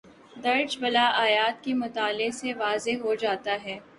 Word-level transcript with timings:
درجِ 0.43 0.77
بالا 0.79 1.03
آیات 1.17 1.63
کے 1.63 1.73
مطالعے 1.73 2.29
سے 2.31 2.53
واضح 2.53 2.95
ہو 3.03 3.13
جاتا 3.15 3.57
ہے 3.63 3.77